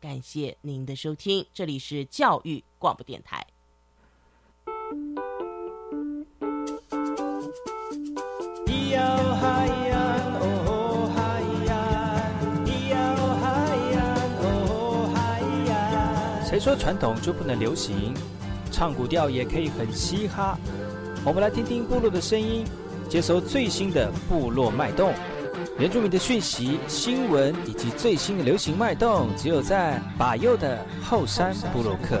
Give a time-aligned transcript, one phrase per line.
[0.00, 3.46] 感谢您的收听，这里是教育广播电台。
[16.44, 18.14] 谁说传统就不能流行？
[18.72, 20.58] 唱古调也可以很嘻哈。
[21.24, 22.64] 我们来听听部落的声音，
[23.08, 25.12] 接收最新的部落脉动。
[25.78, 32.20] 原住民的讯息、新闻以及最新的流行脉动，只有在把右的后山部落克。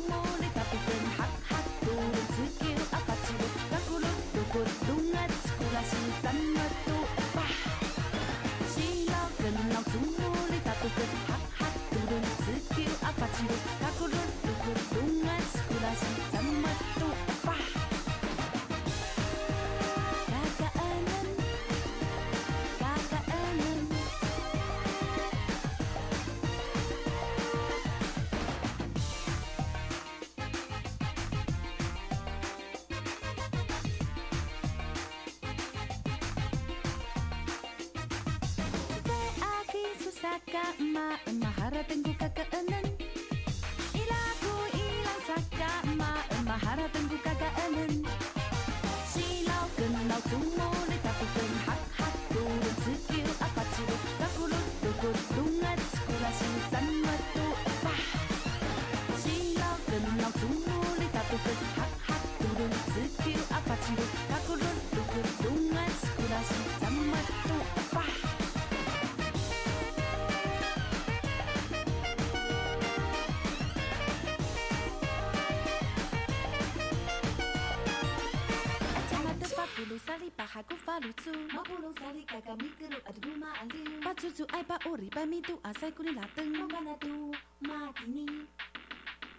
[85.09, 88.47] 把米度阿塞古里拉登，我把那度马蒂尼。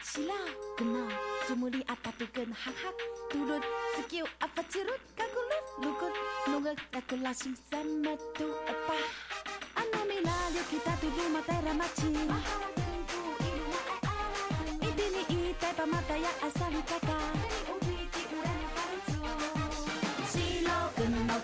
[0.01, 0.35] 是啦，
[0.77, 1.09] 跟那
[1.47, 2.93] 祖母里阿达杜跟哈哈，
[3.31, 3.61] 杜伦
[3.95, 6.13] 斯叫阿发吉鲁嘎咕噜噜咕，
[6.51, 8.95] 弄个嘎咕拉西什么杜阿巴。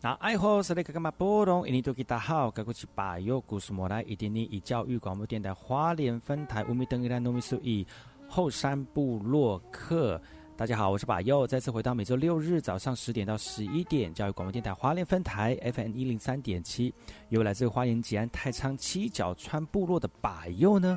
[0.00, 1.66] 那爱好是那个干嘛波动？
[1.66, 7.84] 印尼多吉大好，该过去把右故事莫来，一点点以教育广播电台花莲分台乌米登伊兰糯米苏以
[8.28, 10.20] 后山部落客。
[10.56, 16.94] 大家好，我是把右，再次回到每周六日早上十点到十一点，教育广播电台花莲分台 FM 一零三点七，
[17.30, 20.96] 由来自花莲吉安太仓七角川部落的把右呢。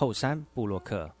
[0.00, 1.19] 后山布洛克。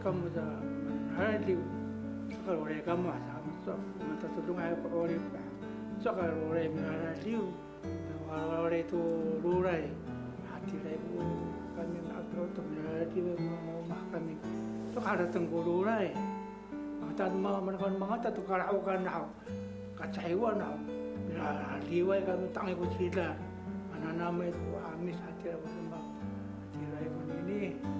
[0.00, 0.48] kau muda
[1.12, 1.54] hari di
[2.32, 3.36] sokar ore kamu asa
[3.68, 5.16] so mata tu tu ngai ore
[6.00, 7.52] sokar ore mina liu
[8.32, 8.80] ore
[10.48, 10.96] hati lai
[11.76, 14.40] kami nak tahu tu mina liu mau mah kami.
[14.88, 16.16] Tu kara tunggu lurai
[17.04, 19.28] mata tu mau mana kau tu kara kan nak
[20.00, 20.80] kacai wan nak
[21.28, 23.36] mina liu kami tangi ku cila
[23.92, 24.64] mana nama itu
[24.96, 27.04] amis hati lai bu hati lai
[27.44, 27.99] ini.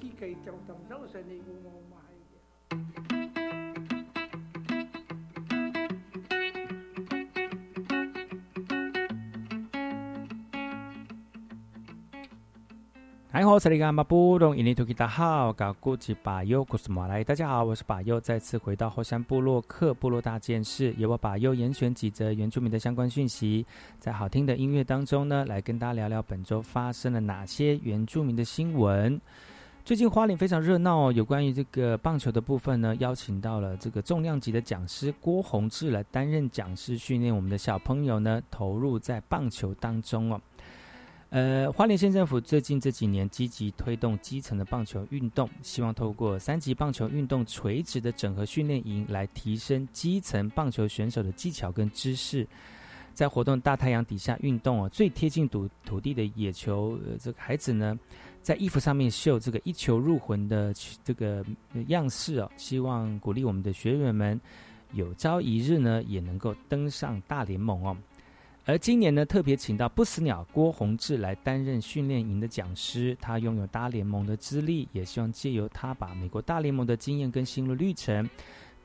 [0.00, 2.16] away ko kikay tiyaw tam daw sa ni ko mo mahay
[13.32, 23.64] 嗨，我是里甘马布隆印尼土吉达好，搞古吉巴尤古斯马来，大家好，我是巴尤，再次回到后山部落克部落大件事，由我巴尤严选几则原住民的相关讯息，
[24.00, 29.20] 在好听的音乐当中呢，来跟大家聊聊本周发生了哪些原住民的新闻。
[29.82, 40.40] 最近花莲非常热闹哦，有关于这个棒球的部分呢，邀请到了这个重量级的讲师郭宏志来担任讲师，训练我们的小朋友呢，投入在棒球当中哦。
[41.30, 52.46] 呃，花莲县政府最近这几年积极推动基层的棒球运动，希望透过三级棒球运动垂直的整合训练营，来提升基层棒球选手的技巧跟知识。
[53.20, 57.94] 在活动大太阳底下运动哦，最贴近土土地的野球，呃，这个孩子呢，
[58.40, 60.72] 在衣服上面绣这个一球入魂的
[61.04, 61.44] 这个
[61.88, 64.40] 样式哦，希望鼓励我们的学员们，
[64.94, 67.94] 有朝一日呢，也能够登上大联盟哦。
[68.64, 73.14] 而今年呢，特别请到不死鸟郭宏志来担任训练营的讲师。
[73.20, 78.26] 他拥有大联盟的资历，也希望借由他把美国大联盟的经验跟心路历程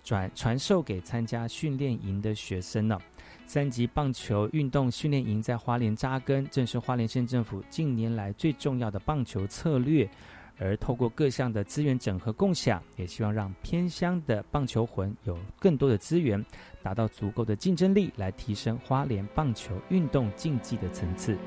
[0.04, 3.00] 转传授给参加训练营的学生呢。
[3.48, 10.10] 三级棒球运动训练营在花莲扎根，正是花莲县政府近年来最重要的棒球策略。
[10.58, 16.44] 而透过各项的资源整合共享，也希望让偏乡的棒球魂有更多的资源，
[16.82, 21.38] 达到足够的竞争力，来提升花莲棒球运动竞技的层次。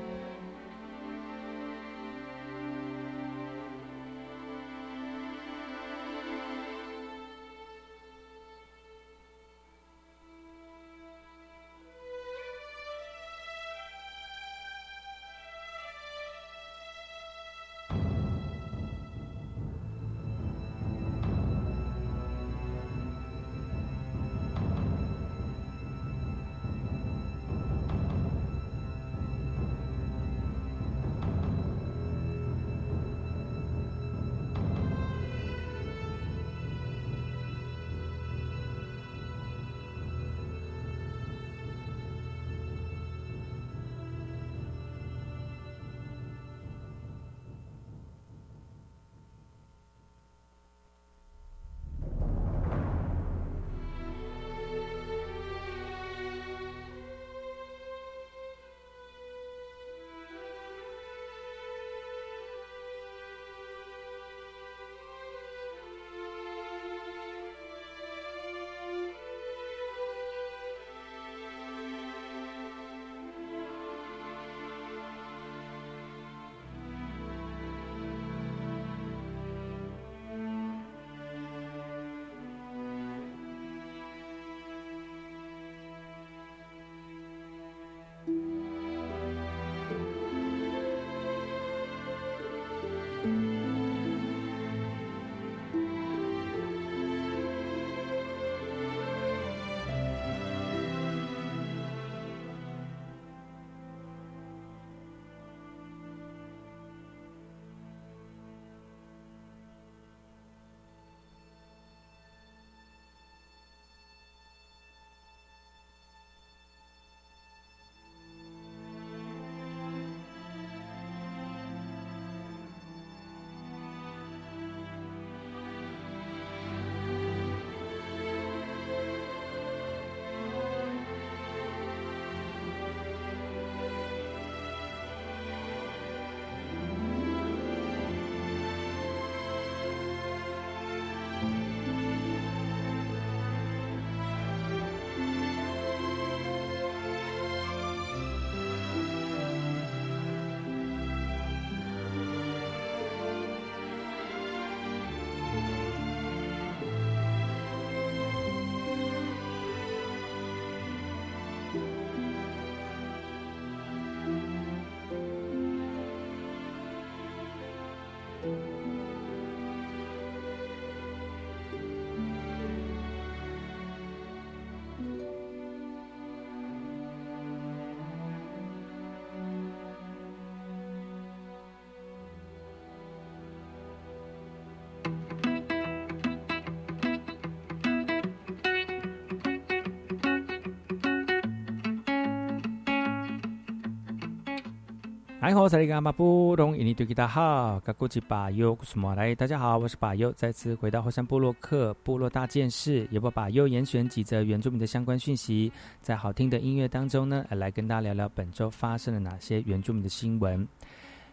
[195.49, 205.71] 哎好，萨利嘎马布隆印尼对吉达好，嘎古吉巴尤古斯莫来，大家好，我是巴尤，再次回到后山部落克部落大件事，也不把尤严选几则原住民的相关讯息，
[206.03, 210.67] 在好听的音乐当中呢，来跟大家聊聊本周发生了哪些原住民的新闻。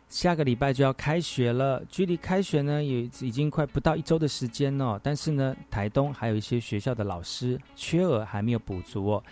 [0.08, 9.22] 下个礼拜就要开学了，距离开学呢也已经快不到一周的时间了，但是呢，台东还有一些学校的老师缺额还没有补足哦。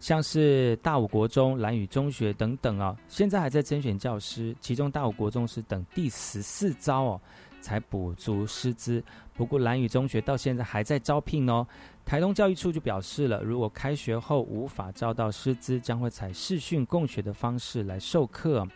[0.00, 7.20] 像是大武国中、蓝屿中学等等啊，现在还在甄选教师，其中大武国中是等第十四招哦，
[7.60, 9.04] 才补足师资。
[9.34, 11.66] 不过蓝屿中学到现在还在招聘哦。
[12.04, 18.66] 台东教育处就表示了，如果开学后无法招到师资，将会采视讯共学的方式来授课。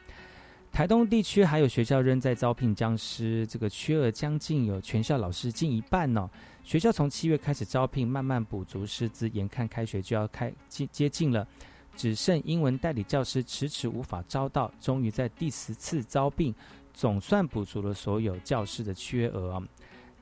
[0.71, 6.28] 台东地区还有学校仍在招聘教师，这个缺额将近有全校老师近一半呢。
[6.64, 11.47] 学校从七月开始招聘，慢慢补足师资，眼看开学就要开接接近了，
[11.94, 16.54] 只剩英文代理教师迟迟无法招到，终于在第十次招聘，
[16.94, 19.62] 总算补足了所有教师的缺额。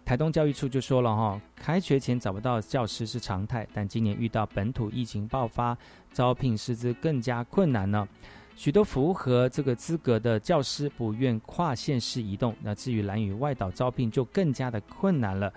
[0.05, 5.79] 台东教育处就说了哈，开学前找不到教师是常态，但今年遇到本土疫情爆发，
[6.13, 8.07] 招聘师资更加困难呢。
[8.57, 15.51] 许多符合这个资格的教师不愿跨县市移动，那至于蓝屿外岛招聘就更加的困难了。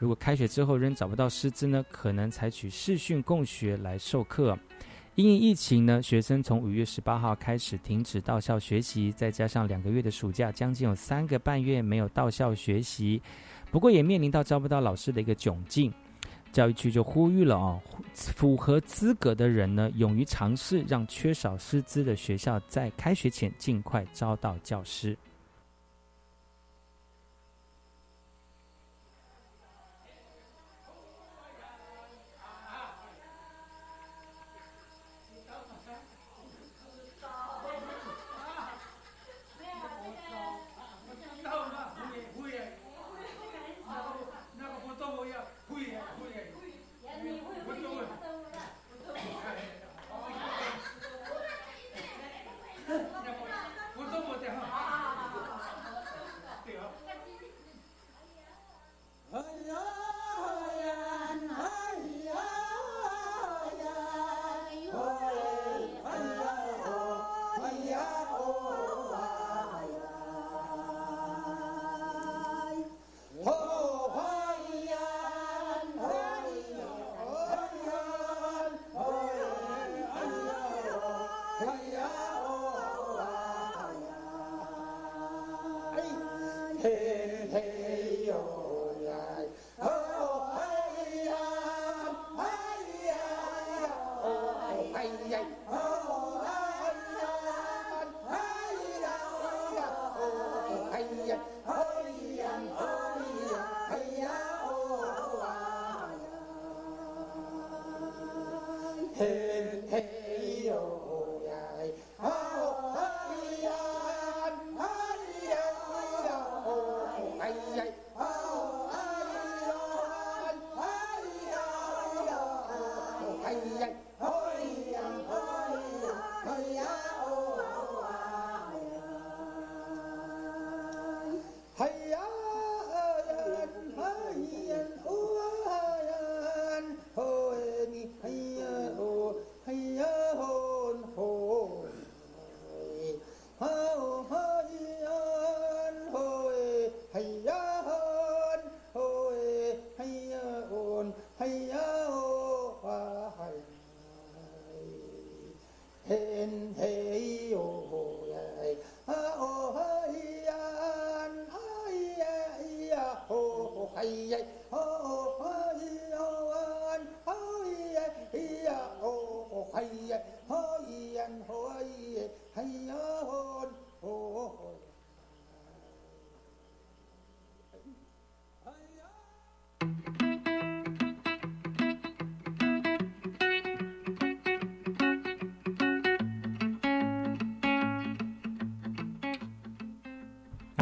[0.00, 4.58] 如果开学之后仍找不到师资呢，可能采取视讯共学来授课。
[5.14, 13.20] 因为疫情呢，学生从五月十八号开始停止到校学习，再加上两个月的暑假，将近有三个半月没有到校学习。
[13.70, 15.92] 不过也面临到招不到老师的一个窘境。
[16.50, 17.78] 教育局就呼吁了啊，
[18.14, 25.14] 符合资格的人呢，勇于尝试，让缺少师资的学校在开学前尽快招到教师。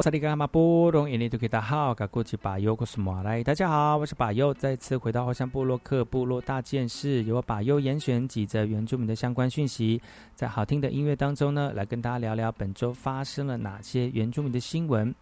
[0.01, 10.01] 萨利嘎马布隆印尼多吉达好，噶古吉巴尤古斯莫来，大家好，我是巴尤，再次回到后山部落克部落大件事，由我巴尤严选几则原住民的相关讯息，
[10.37, 15.13] 在好听的音乐当中呢，来跟大家聊聊本周发生了哪些原住民的新闻。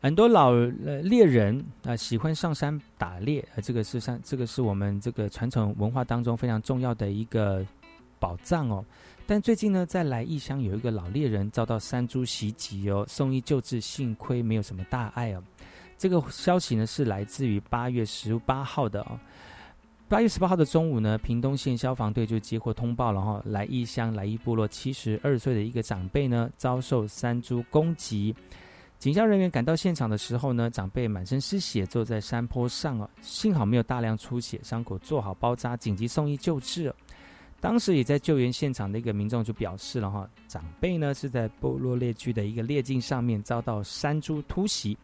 [0.00, 7.66] 很多老猎人啊，喜欢上山打猎，呃，这个是上，这个是我们这个传统文化当中非常重要的一个
[8.20, 8.84] 宝藏哦。
[9.32, 15.42] 但最近呢，在来义乡有一个老猎人遭到山猪袭击哦，送医救治，幸亏没有什么大碍哦。
[15.96, 19.18] 这个消息呢是来自于八月十八号的哦。
[20.06, 28.36] 八月十八号的中午呢，屏东县消防队就接获通报了哈，来义乡来义部落七十二岁的一个长辈呢遭受山猪攻击。
[28.98, 36.94] 警消人员赶到现场的时候呢，长辈满身是血，坐在山坡上哦，幸好没有大量出血，伤口做好包扎，紧急送医救治。
[37.62, 44.98] 当时也在救援现场的一个民众就表示了哈，长辈呢是在部落猎具的一个猎境上面遭到山猪突袭，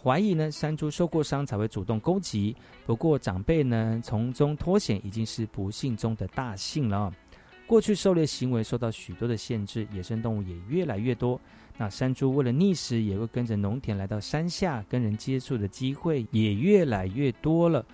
[0.00, 2.54] 怀疑呢山猪受过伤才会主动攻击。
[2.86, 7.12] 不过长辈呢从中脱险，已经是不幸中的大幸了。
[7.66, 11.38] 过去狩猎行为受到许多的限制，野生动物也越来越多。
[11.76, 17.84] 那山猪为了觅食，也会跟着农田来到山下，跟人接触的机会也越来越多了。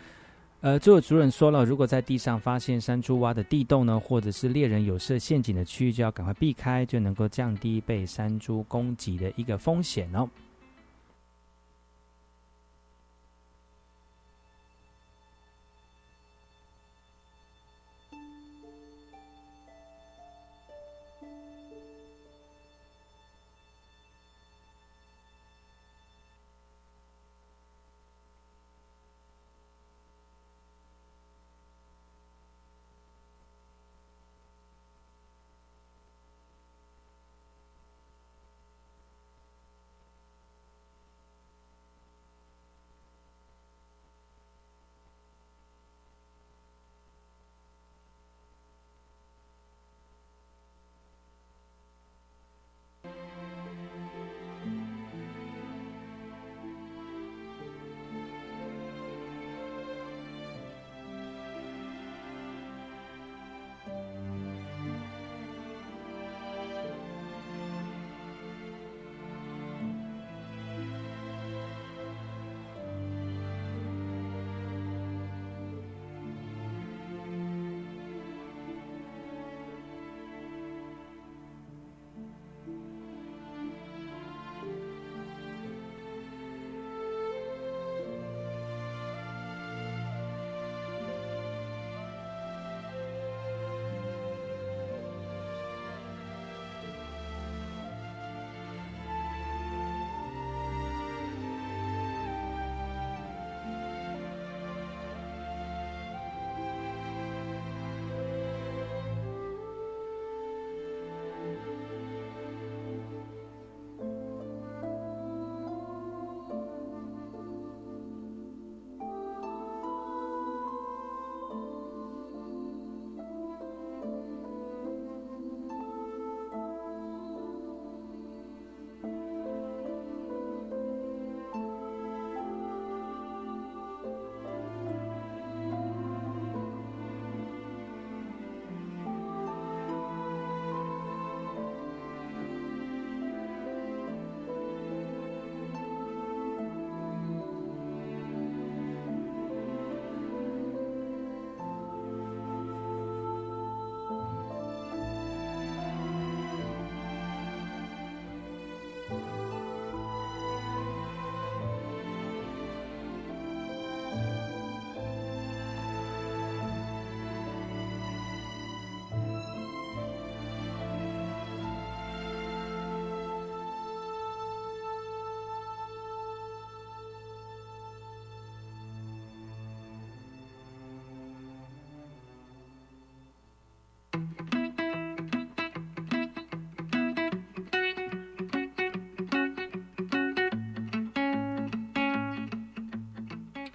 [0.65, 10.27] 呃，这位主人说了，如果在地上发现山猪挖的地洞呢，或者是猎人有设陷阱的区域，就要赶快避开，就能够降低被山猪攻击的一个风险哦。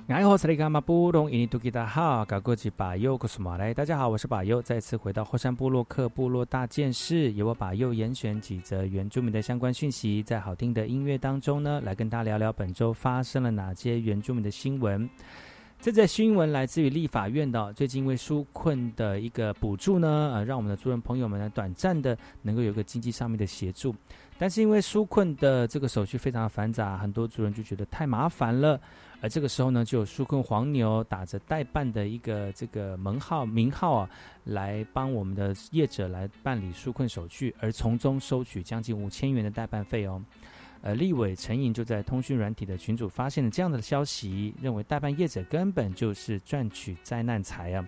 [0.09, 1.29] 哎，好，这里干嘛不懂？
[1.29, 3.71] 印尼土著大好，高国际巴友，我是马来。
[3.75, 15.07] 大家好，我是巴优，再次回到后山部落克部落大件事，由我把右严选几则原住民的相关讯息，在好听的音乐当中呢，来跟大家聊聊本周发生了哪些原住民的新闻。
[15.81, 23.95] 这则新闻来自于立法院的，最近因为纾困的一个补助呢，呃，让我们的族人朋友们呢，短暂的能够有个经济上面的协助。
[24.37, 28.77] 但是因为纾困的这个手续非常的繁杂，很多族人就觉得太麻烦了。
[29.21, 34.09] 而这个时候呢，就有纾困黄牛打着代办的一个这个门号名号啊，
[34.43, 40.21] 来帮我们的业者来办理纾困手续，而从中收取将近五千元的代办费哦。
[40.81, 47.85] 呃，立委陈颖就在通讯软体的群组发现了这样的消息，认为代办业者根本就是赚取灾难财啊。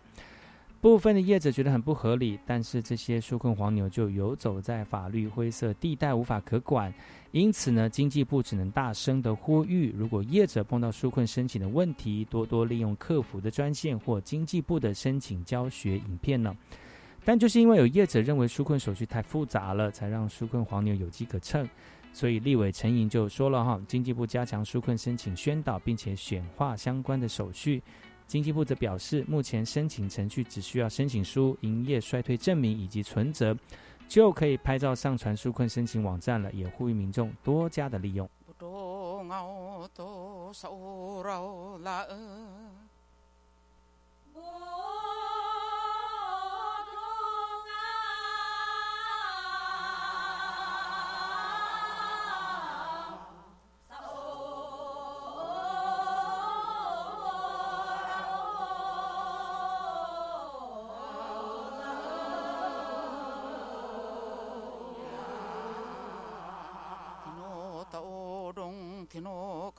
[0.82, 6.91] 部分的业者觉得很不合理，但是这些纾困黄牛就游走在法律灰色地带，无法可管。
[7.32, 16.54] 因此呢，经济部只能大声的呼吁：如果业者碰到纾困申请的问题，多多利用客服的专线或经济部的申请教学影片呢。
[17.23, 21.69] 但就是因为有业者认为纾困手续太复杂了，才让纾困黄牛有机可乘。
[22.13, 27.82] 所以立委陈莹就说了哈，经济部加强纾困申请宣导，并且选化相关的手续。
[28.28, 33.56] 经济部则表示，目前申请程序只需要申请书、营业衰退证明以及存折，
[34.08, 36.52] 就可以拍照上传纾困申请网站了。
[36.54, 38.30] 也呼吁民众多加的利用。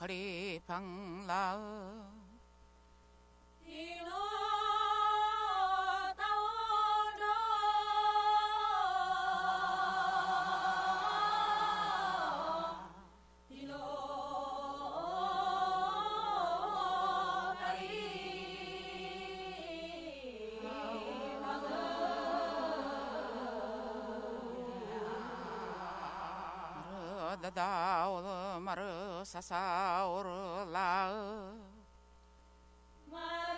[0.03, 2.02] kare pang la
[27.51, 31.13] da olur marı sasa orla.
[33.11, 33.52] Marı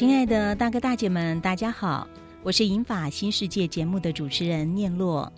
[0.00, 2.08] 亲爱的大哥大姐们，大家好，
[2.42, 5.30] 我是银法新世界节目的主持人念洛。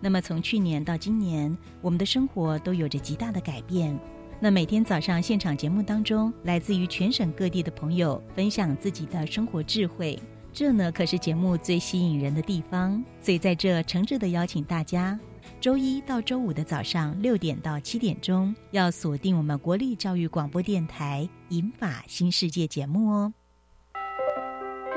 [0.00, 3.98] 那么从去年到今年，我们的生活都有着极大的改变。
[4.38, 10.18] 那每天早上现场节目当中，来自于全省各地的朋友分享自己的生活智慧，
[10.52, 13.02] 这呢可是节目最吸引人的地方。
[13.18, 15.18] 所以在这诚挚的邀请大家，
[15.58, 23.32] 周一到周五的早上六点到七点钟，要锁定我们国立教育广播电台银法新世界节目哦。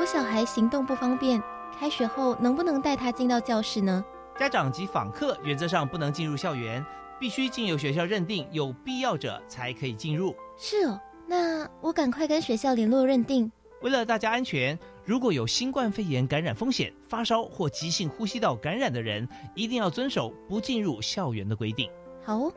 [0.05, 1.41] 我小孩行动不方便，
[1.79, 4.05] 开学后能不能带他进到教室呢？
[4.37, 6.85] 家长及访客原则上不能进入校园，
[7.19, 10.35] 必须经由学校认定有必要者才可以进入。
[10.59, 13.51] 是哦，那我赶快跟学校联络认定。
[13.81, 21.89] 为了大家安全，如果有新冠肺炎感染风险、发烧或急性呼吸道感染的人，一定要遵守不进入校园的规定。
[22.23, 22.53] 好哦。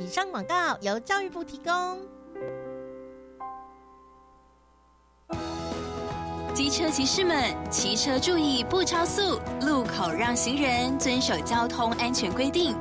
[0.00, 2.00] 以上广告由教育部提供。
[6.56, 12.74] 机车骑士们，骑车注意不超速，路口让行人，遵守交通安全规定。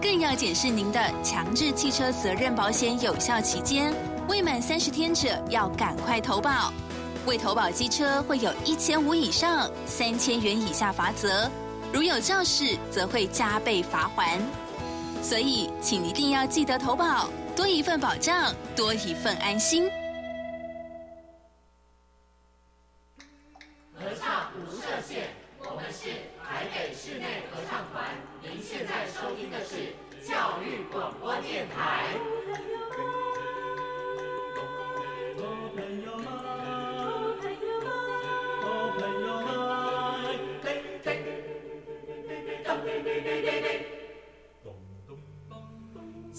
[0.00, 3.92] 更要检视您的强制汽车责任保险有效期间，
[4.28, 6.72] 未满三十天者要赶快投保。
[7.26, 11.50] 未投保机车会有一千五以上三千元以下罚则，
[11.92, 14.40] 如有肇事则会加倍罚还。
[15.20, 19.90] 所以，请一定要记得投保，多一份保障，多一份安心。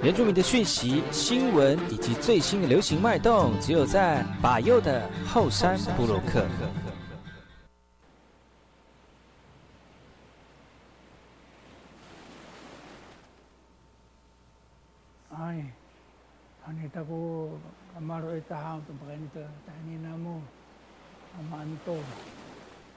[0.00, 6.46] 原住民的讯息、新闻以及最新的流行脉动，只有在把右的后山部落克。
[15.30, 15.66] 哎，
[16.64, 16.88] 阿尼
[17.96, 18.40] 阿罗伊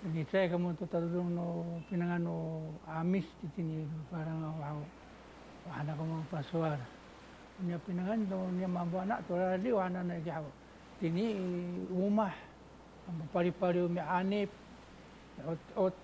[0.01, 0.99] 你，这个么都打
[2.85, 3.25] 阿米斯
[3.57, 4.27] 的尼，不然。
[5.67, 6.79] wahana kamu pasuar.
[7.61, 10.51] punya pinangan tu punya mampu anak tu radio wahana nak jauh,
[10.97, 11.37] Tini
[11.89, 12.33] rumah
[13.09, 14.49] ambu pari-pari umi anip.
[15.45, 15.95] Ot ot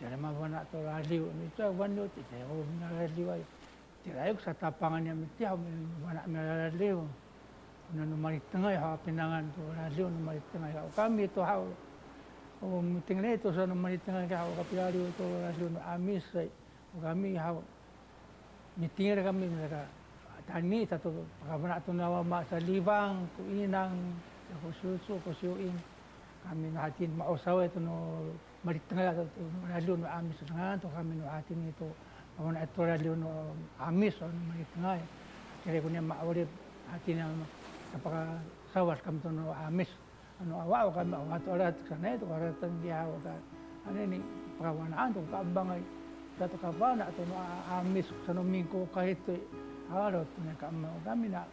[0.00, 3.44] jadi mampu anak tu radio ni tu wan yo tu jau umi radio ai.
[4.00, 5.60] Tidak ayuk sa tapangan yang mesti aku
[6.08, 7.04] anak meradio.
[7.90, 11.68] Nah, nomor tengah ya pinangan tu radio nomor tengah ya kami tu hau.
[12.60, 16.24] Oh, mungkin ni tu so nomor tengah ya kapilari tu radio amis.
[16.96, 17.60] Kami hau
[18.78, 19.82] nitingir kami nga
[20.46, 21.10] tani sa to
[21.42, 23.94] pagkabana to na ma sa libang kuinang
[24.62, 25.74] kususo kusuin
[26.46, 28.26] kami na hatin mausaw ito no
[28.66, 29.22] maritanga to
[29.66, 31.86] nalo no amis nga to kami no hatin ito
[32.34, 33.30] pamon ato nalo no
[33.78, 34.92] amis ano, on maritanga
[35.62, 36.50] kaya kunya maawrip
[36.90, 37.36] hatin ang
[37.94, 39.90] kapag sawas kami to no amis.
[40.40, 43.34] Ano awaw kami awaw to arat kanay to arat ang dihaw ka.
[43.90, 44.18] Ano ni
[44.56, 45.82] pagkawanaan to kaabangay.
[46.40, 47.36] だ to ka bana to no
[47.68, 49.36] amis sano min ko kahit to
[49.92, 51.44] haro to na ka ma kami na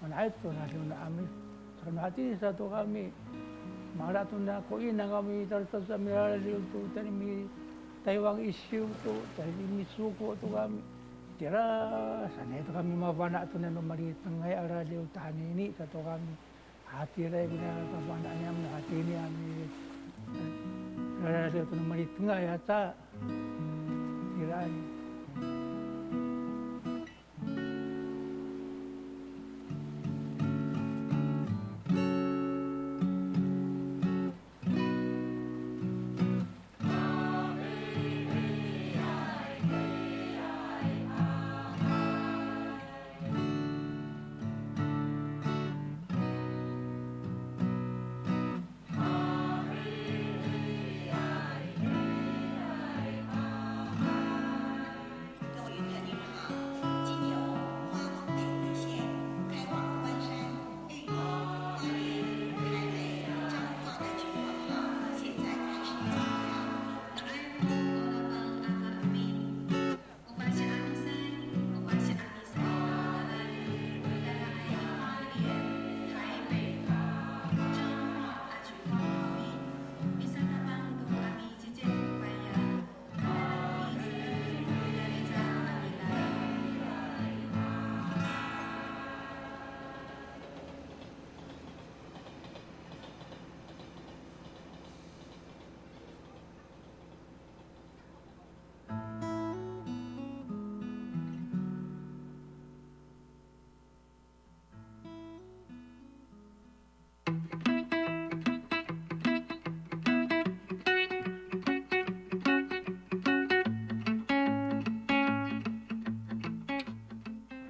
[0.00, 1.28] on ay to na yun amis
[1.84, 3.12] sano hati sa to kami
[3.92, 7.44] mara to na ko ina kami tar to sa mirara liu to tani mi
[8.08, 10.80] taiwang issue to tani mi suko to kami
[11.36, 14.96] te ra sa na to kami mabana to na no marit ngay a ra le
[14.96, 16.32] u ta ni ni sa to kami
[16.88, 19.68] hati ra gina ka bana niya hati ni ami
[21.22, 22.80] Kaya sa ito naman ito nga yata,
[24.46, 24.91] Gracias.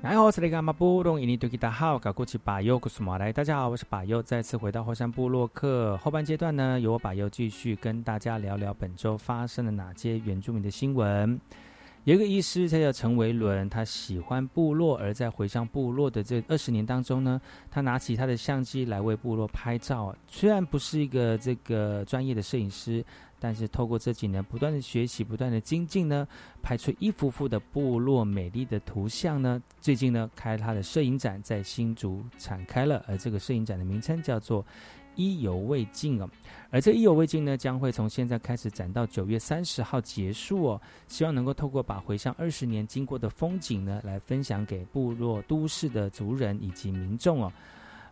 [0.03, 11.41] 来好，是那个马布隆印尼多吉达好，搞过去巴尤古苏马来，大家好，我是巴尤，再次回到火山部落客后半阶段呢，由我巴尤继续跟大家聊聊本周发生了哪些原住民的新闻。
[12.03, 20.13] 有一个医师，他叫陈维伦，他喜欢部落，而在回乡部落的这二十年当中呢，他拿起他的相机来为部落拍照。
[20.27, 23.05] 虽然不是一个这个专业的摄影师，
[23.43, 26.29] 但是透过这几年不断的学习、不断的精进呢，
[26.63, 29.61] 拍出一幅幅的部落美丽的图像呢。
[29.81, 34.65] 最近呢，开他的摄影展在新竹展开了，而这个摄影展的名称叫做。
[35.15, 36.27] 意犹未尽哦，
[36.71, 40.81] 而这意犹未尽呢，将会从现在开始展到九月三十号结束哦。
[41.07, 47.53] 希望能够透过把回乡二十年经过的风景呢，来分享给部落都市的族人以及民众哦。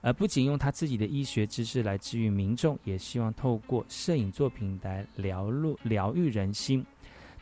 [0.00, 6.84] 而不仅用他自己的医学知识来治愈民众，也希望透过摄影作品来疗愈疗愈人心。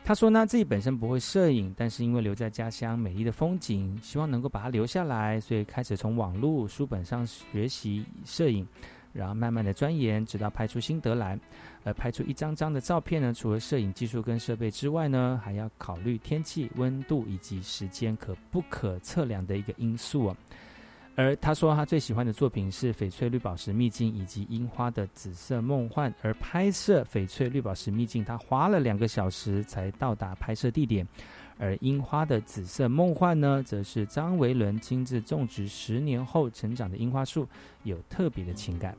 [0.03, 8.67] 他说呢，自己本身不会摄影，但是因为留在家乡美丽的风景，希望能够把它留下来，所以开始从网络书本上学习摄影。
[9.11, 11.37] 然后慢慢的钻研，直到拍出心得来。
[11.83, 20.37] 而拍出一张张的照片呢，除了摄影技术跟设备之外呢，还要考虑天气、温度以及时间可不可测量的一个因素哦。
[21.19, 26.13] 而他说他最喜欢的作品是翡翠绿宝石秘境以及樱花的紫色梦幻。
[26.21, 31.05] 而拍摄翡翠绿宝石秘境，他花了两个小时才到达拍摄地点。
[31.57, 37.45] 而樱花的紫色梦幻呢，则是张维伦亲自种植十年后成长的樱花树，
[37.83, 38.95] 有特别的情感。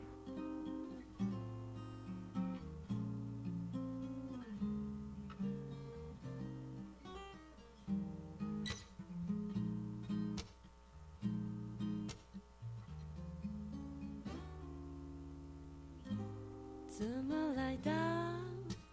[17.00, 17.90] 怎么来到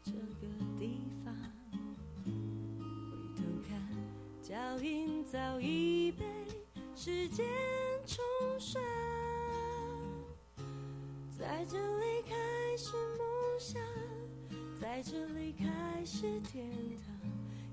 [0.02, 0.48] 这个
[0.80, 1.36] 地方？
[2.24, 2.32] 回
[3.36, 3.78] 头看，
[4.42, 6.24] 脚印早已被
[6.96, 7.46] 时间
[8.06, 8.24] 冲
[8.58, 8.82] 刷。
[11.38, 13.28] 在这里开始梦
[13.60, 13.82] 想，
[14.80, 15.66] 在这里开
[16.06, 16.66] 始天
[17.06, 17.14] 堂，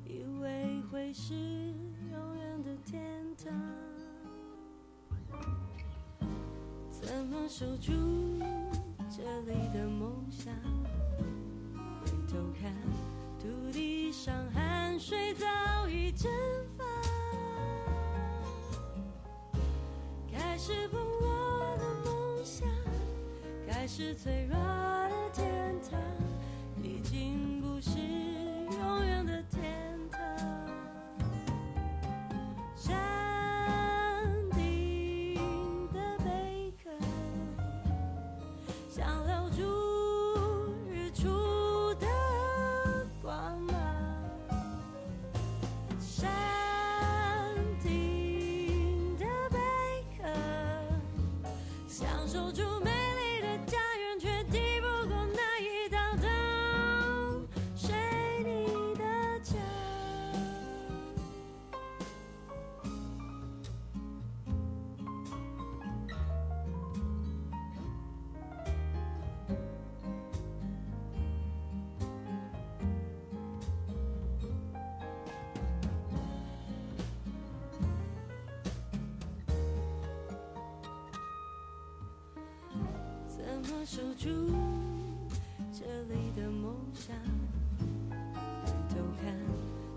[0.04, 3.54] 以为会是永远的天堂。
[6.90, 8.33] 怎么守住？
[9.16, 10.52] 这里的梦想，
[12.04, 12.74] 回头看，
[13.38, 15.46] 土地上汗水早
[15.88, 16.28] 已蒸
[16.76, 16.84] 发，
[20.32, 22.66] 开始崩落的梦想，
[23.68, 24.58] 开始脆弱
[83.64, 84.28] 么守住
[85.72, 87.14] 这里的梦想？
[88.64, 89.34] 回头看，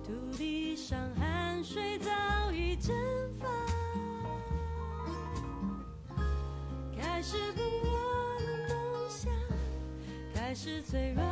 [0.03, 2.09] 土地上汗水早
[2.51, 2.95] 已蒸
[3.39, 3.47] 发，
[6.99, 9.32] 开始不落的梦想，
[10.34, 11.24] 开始脆弱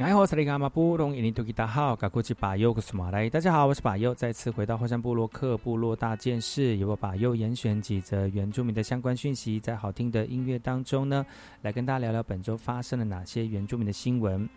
[0.00, 3.28] 哎，我是里嘎马布隆伊尼图吉达好，嘎古吉巴尤古斯马来。
[3.28, 11.26] 大家好，我是巴尤，再次回到后山部落克部落大件事，由我巴尤严选几则原住民的相关讯息，在好听的音乐当中呢，
[11.60, 14.48] 来跟大家聊聊本周发生了哪些原住民的新闻。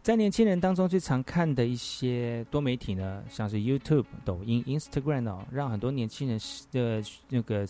[0.00, 6.40] 在年轻人当中最常看的一些多媒体呢，像是 YouTube、抖音、Instagram 哦，让很多年轻人
[6.72, 7.68] 的那个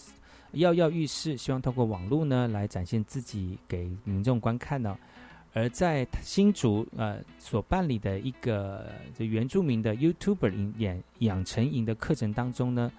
[0.53, 4.97] 跃跃欲试，希望透过网络呢来展现自己给民众观看呢、
[5.59, 12.93] 而在新竹呃所办理的一个这原住民的 YouTuber 营养养成营的课程当中呢，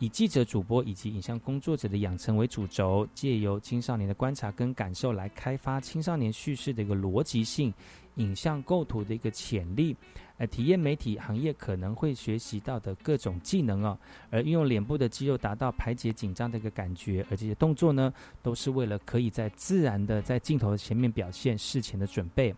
[0.00, 7.72] 以记者、主播以及影像工作者的养成为主轴，借由青少年的观察跟感受来开发青少年叙事的一个逻辑性、
[8.16, 9.94] 影像构图的一个潜力，
[10.40, 13.98] 呃，体验媒体行业可能会学习到的各种技能哦，
[14.30, 18.10] 而运用脸部的肌肉达到排解紧张的一个感觉，而这些动作呢，
[18.42, 22.54] 都是为了可以在自然的在镜头前面表现事前的准备。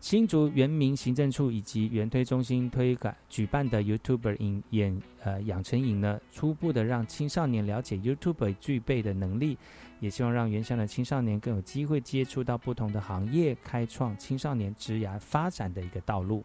[0.00, 9.56] 新竹原民行政处以及原推中心推广举办的 YouTuber 营演呃养成营呢，初步的让青少年了解 YouTuber 具备的能力，
[10.00, 16.44] 也希望让原乡的青少年更有机会接触到不同的行业，开创青少年职涯发展的一个道路。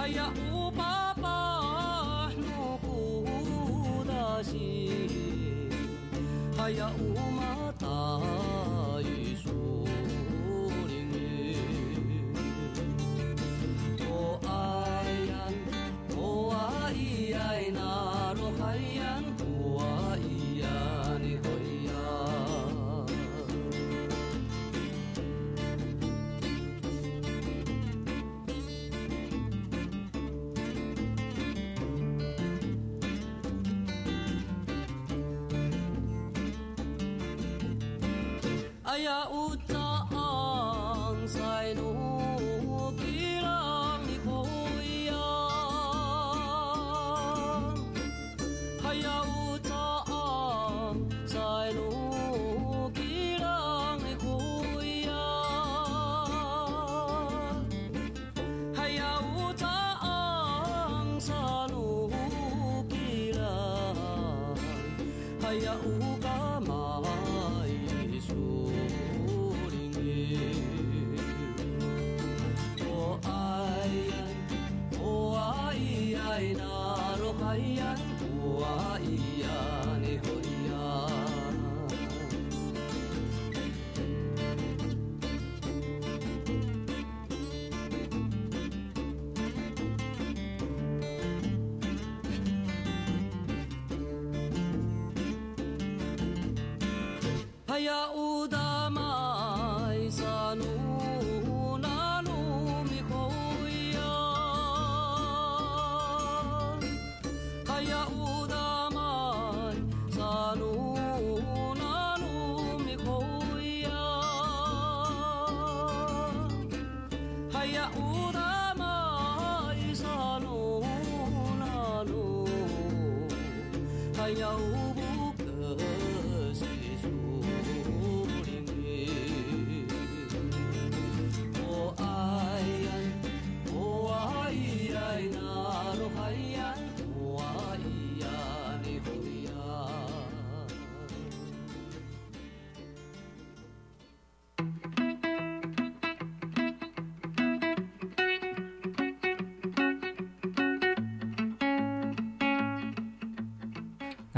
[0.00, 5.70] 哎呀吴爸爸我不得行。
[6.56, 7.69] 哎呀吴妈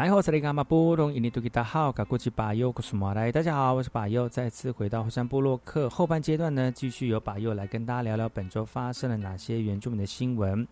[0.03, 10.67] 来我是那个马布隆印尼多吉达好，嘎古吉巴尤古苏马来，大家好，我是巴尤，再次回到火山部落客后半阶段呢，继续由巴尤来跟大家聊聊本周发生了哪些原住民的新闻。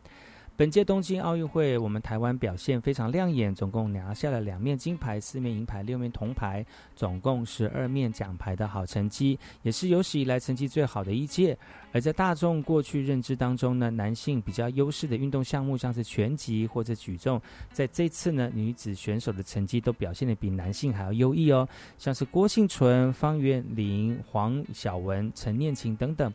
[0.61, 6.63] 本届东京奥运会，我们台湾表现非常亮眼，总共拿下了两面金牌、四面银牌、六面铜牌，
[6.95, 11.57] 总共十二面奖牌的好成绩，也是有史以来成绩最好的一届。
[11.93, 17.41] 而在大众过去认知当中呢，男性比较优势的运动项目，像是拳击或者举重，
[17.73, 26.31] 在这次呢，女子选手的成绩都表现得比男性还要优异哦，像是郭幸存、方元玲、黄晓雯、陈念琴等等。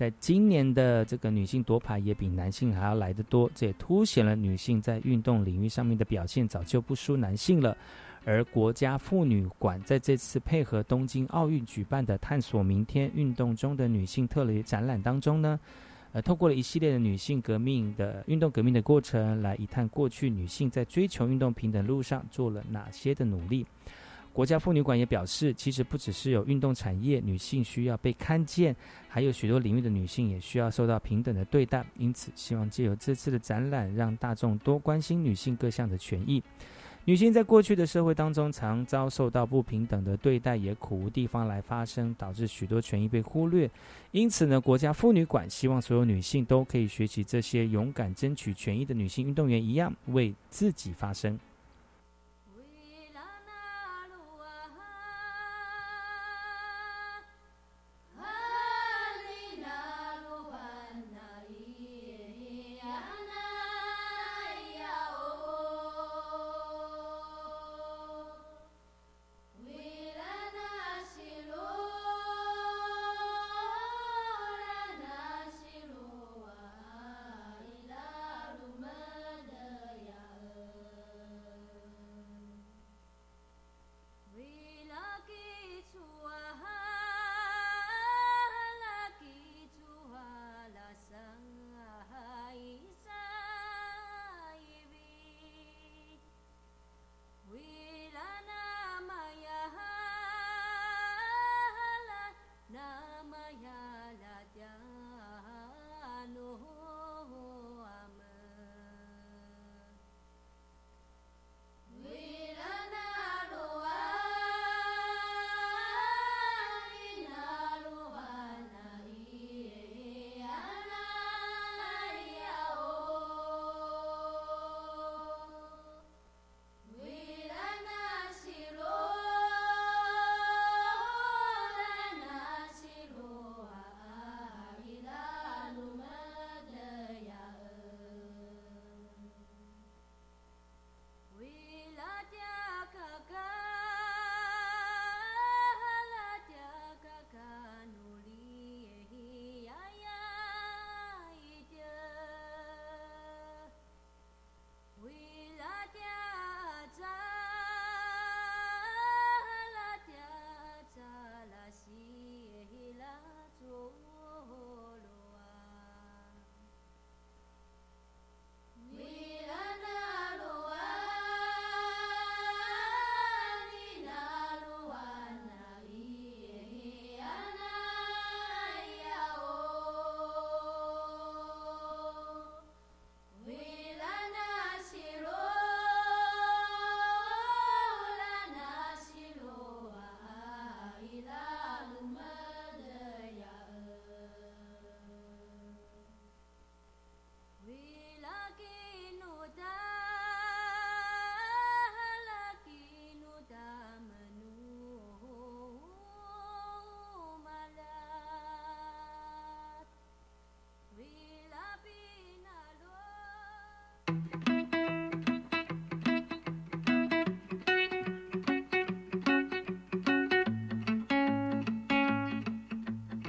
[0.00, 7.76] 在今年的这个女性夺牌也比男性还要来得多，这也凸显了女性在运动领域上面的表现早就不输男性了。
[8.24, 15.60] 而国家妇女馆在这次配合东京奥运举办的“探索明天运动中的女性”特别展览当中呢，
[16.12, 23.66] 呃，透过了一系列的女性革命的运动革命的过程，来一探过去女性在追求运动平等路上做了哪些的努力。
[24.32, 28.74] 国家妇女馆也表示，其实不只是有运动产业，女性需要被看见，
[29.08, 31.84] 还有许多领域的女性也需要受到平等的对待。
[31.98, 36.42] 因此，希望借由这次的展览，让大众多关心女性各项的权益。
[37.06, 43.68] 女性在过去的社会当中，常遭受到不平等的对待，也苦无地方来发声，导致许多权益被忽略。
[44.12, 51.36] 因此呢，国家妇女馆希望所有女性都可以学习这些勇敢争取权益的女性运动员一样，为自己发声。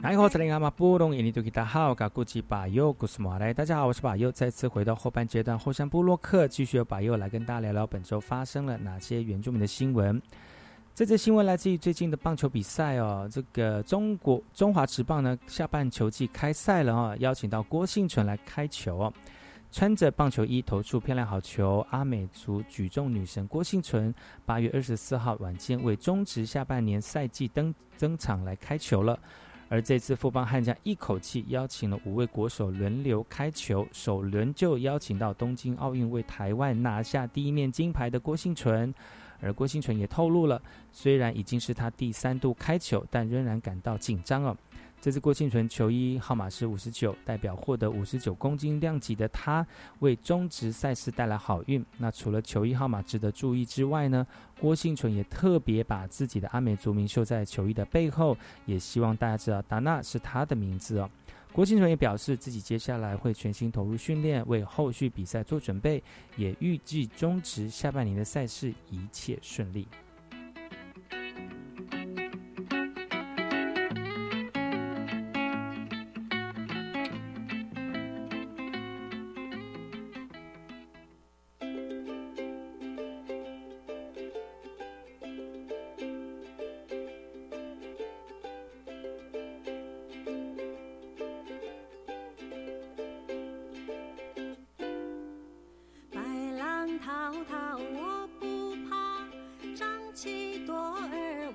[0.03, 10.19] 哎，好，这里阿玛布隆印尼多吉达好，噶古吉巴尤古斯马来，大家好，我是巴尤，再次回到后半阶段后山部落客，继续由巴尤来跟大家聊聊本周发生了哪些原住民的新闻。
[10.95, 19.13] 这则新闻来自于最近的棒球比赛哦，这个中国中华职棒呢下半球季开赛了哦，邀请到郭幸存来开球哦。
[19.71, 24.11] 穿着棒球衣投出漂亮好球，阿美族举重女神郭幸存
[24.47, 29.17] 八月二十四号晚间为中职下半年赛季登登场来开球了。
[29.71, 38.93] 而这次富邦悍将一口气邀请了五位国手轮流开球，首轮就邀请到东京奥运为台湾拿下第一面金牌的郭幸存。
[39.39, 40.61] 而郭幸存也透露了，
[40.91, 44.55] 虽然已经是他第三度开球，但仍然感到紧张哦。
[45.01, 49.65] 这次郭幸存球衣号码是五十九，代表获得五十九公斤量级的他，
[49.97, 51.83] 为中职赛事带来好运。
[51.97, 54.27] 那除了球衣号码值得注意之外呢，
[54.59, 58.37] 郭幸存也特别把自己的阿美族名绣在球衣的背后，
[58.67, 61.09] 也希望大家知道达纳是他的名字哦。
[61.51, 66.01] 郭幸存也表示自己接下来会全心投入训练，为后续比赛做准备，
[66.37, 69.87] 也预计中职下半年的赛事一切顺利。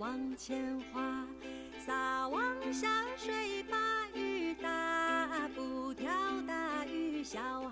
[0.07, 1.27] 往前划，
[1.85, 2.41] 撒网
[2.73, 2.87] 下
[3.17, 3.77] 水把
[4.15, 6.09] 鱼打，不挑
[6.47, 7.66] 大鱼小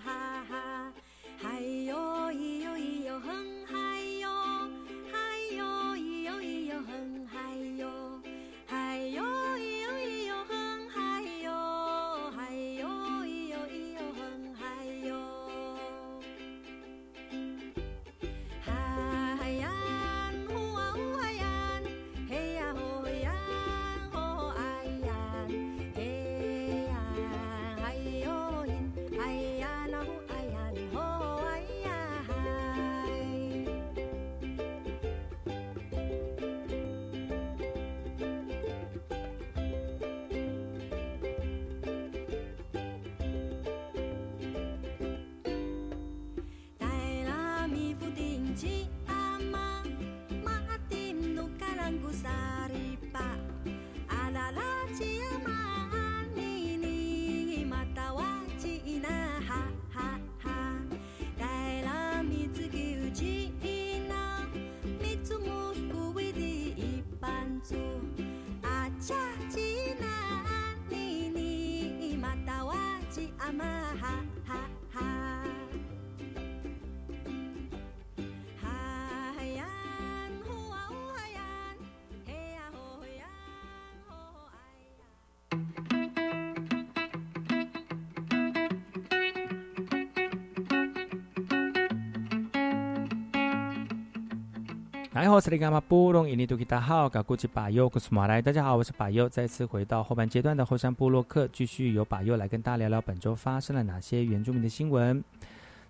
[95.14, 105.22] 来好，是里干嘛布隆印尼多吉达好，噶古吉巴尤古斯马来，大家好，我是巴尤，再次回到后半阶段的后山部落客，继续由巴尤来跟大家聊聊本周发生了哪些原住民的新闻。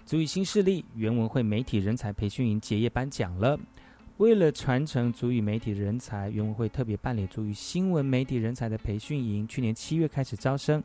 [0.05, 3.59] 足以新势力原文会媒体人才培训营结业颁奖了。
[4.18, 10.85] 为了传承足语媒体人才，原文会特别办理足语新闻媒体人才的培训营，去年七月开始招生。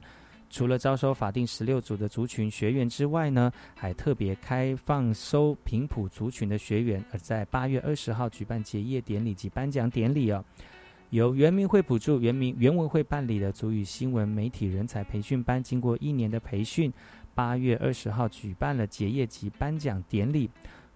[0.50, 10.44] 除了招收法定十六组的族群学员之外呢，还特别开放收平埔族群的学员，而在八月二十号举办结业典礼及颁奖典礼哦。
[11.12, 16.92] 由原民会补助原民原文会办理的足语新闻媒体人才培训班，经过一年的培训，
[17.34, 20.50] 八月二十号举办了结业及颁奖典礼。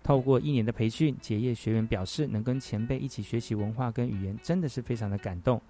[0.03, 5.61] 透过一年的培训，结业学员表示，能跟前辈一起学习文化跟语言，真的是非常的感动。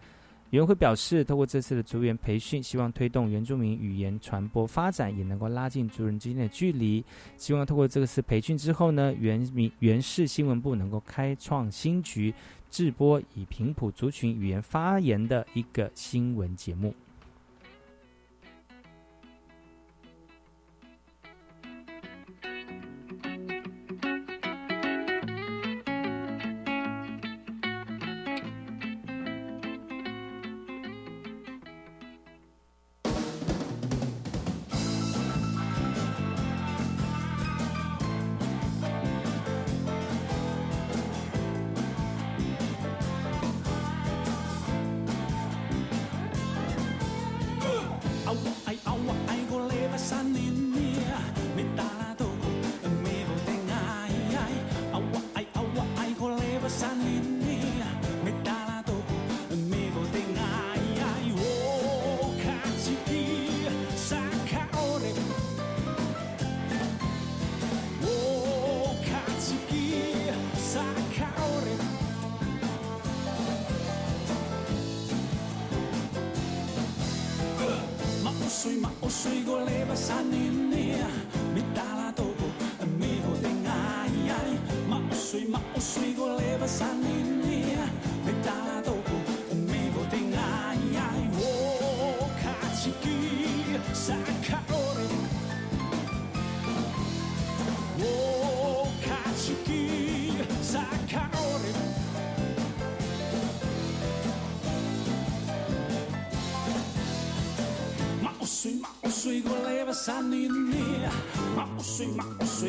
[0.54, 7.04] 袁辉表示，透过这次的族员培训，希望推动原住民语言传播发展，也能够拉近族人之间的距离。
[7.38, 12.32] 希望透过这次培训之后呢，原民原市新闻部能够开创新局，
[12.70, 16.94] 制播以平埔族群语言发言的一个新闻节目。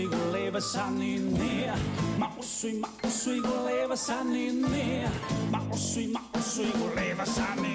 [0.06, 1.74] 过来吧三年年，
[2.16, 5.10] 马我睡马我睡过来吧三年年，
[5.50, 7.74] 马我睡马我睡过来吧三年